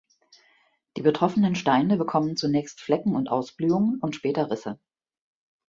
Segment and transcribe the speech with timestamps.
[0.97, 4.79] Die betroffenen Steine bekommen zunächst Flecken und Ausblühungen und später Risse.